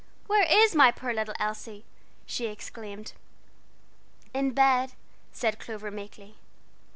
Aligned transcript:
"Where 0.25 0.47
is 0.49 0.73
my 0.73 0.89
poor 0.91 1.13
little 1.13 1.35
Elsie?" 1.39 1.85
she 2.25 2.47
exclaimed. 2.47 3.13
"In 4.33 4.49
bed," 4.49 4.93
said 5.31 5.59
Clover, 5.59 5.91
meekly. 5.91 6.37